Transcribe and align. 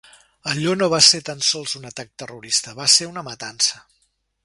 Allò 0.51 0.73
no 0.79 0.87
va 0.93 1.01
ser 1.09 1.19
tan 1.27 1.45
sols 1.49 1.77
un 1.81 1.87
atac 1.91 2.11
terrorista, 2.23 2.77
va 2.83 2.91
ser 2.99 3.11
una 3.15 3.29
matança. 3.33 3.89